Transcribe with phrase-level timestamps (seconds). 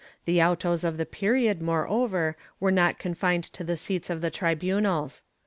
[0.01, 4.31] ^ The autos of the period, moreover, were not confined to the seats of the
[4.31, 5.21] tribunals.